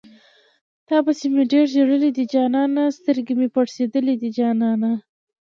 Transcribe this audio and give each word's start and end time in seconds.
تاپسې 0.89 1.25
مې 1.33 1.43
ډېر 1.51 1.65
ژړلي 1.73 2.09
دي 2.17 2.25
جانانه 2.33 2.83
سترغلي 2.97 3.33
مې 3.39 3.47
پړسېدلي 3.55 4.15
دي 4.21 4.29
جانانه 4.37 4.91